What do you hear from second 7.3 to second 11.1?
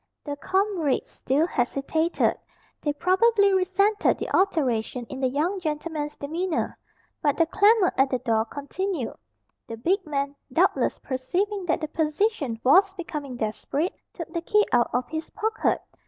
the clamour at the door continued. The big man, doubtless